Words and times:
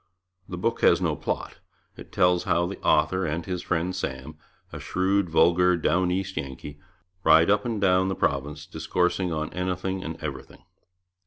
The 0.49 0.57
book 0.57 0.81
has 0.81 0.99
no 0.99 1.15
plot. 1.15 1.59
It 1.95 2.11
tells 2.11 2.45
how 2.45 2.65
the 2.65 2.81
author 2.81 3.23
and 3.27 3.45
his 3.45 3.61
friend 3.61 3.95
Sam, 3.95 4.35
a 4.73 4.79
shrewd 4.79 5.29
vulgar 5.29 5.77
Down 5.77 6.09
East 6.09 6.37
Yankee, 6.37 6.79
ride 7.23 7.51
up 7.51 7.65
and 7.65 7.79
down 7.79 8.07
the 8.07 8.15
province 8.15 8.65
discoursing 8.65 9.31
on 9.31 9.53
anything 9.53 10.03
and 10.03 10.17
everything. 10.19 10.63